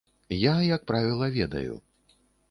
Я, 0.29 0.53
як 0.75 0.85
правіла, 0.91 1.27
ведаю. 1.35 1.75